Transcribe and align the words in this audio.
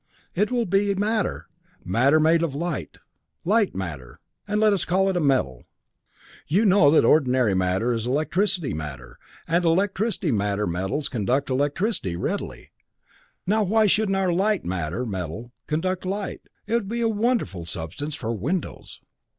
It 0.33 0.49
will 0.51 0.65
be 0.65 0.95
matter, 0.95 1.47
matter 1.85 2.19
made 2.19 2.41
of 2.41 2.55
light 2.55 2.97
light 3.45 3.75
matter 3.75 4.19
and 4.47 4.59
let 4.59 4.73
us 4.73 4.83
call 4.83 5.11
it 5.11 5.15
a 5.15 5.19
metal. 5.19 5.65
You 6.47 6.65
know 6.65 6.89
that 6.89 7.05
ordinary 7.05 7.53
matter 7.53 7.93
is 7.93 8.07
electricity 8.07 8.73
matter, 8.73 9.19
and 9.47 9.63
electricity 9.63 10.31
matter 10.31 10.65
metals 10.65 11.07
conduct 11.07 11.51
electricity 11.51 12.15
readily. 12.15 12.71
Now 13.45 13.61
why 13.61 13.85
shouldn't 13.85 14.15
our 14.17 14.33
'light 14.33 14.65
matter' 14.65 15.05
metal 15.05 15.51
conduct 15.67 16.03
light? 16.03 16.41
It 16.65 16.73
would 16.73 16.89
be 16.89 17.01
a 17.01 17.07
wonderful 17.07 17.65
substance 17.65 18.15
for 18.15 18.33
windows." 18.33 19.01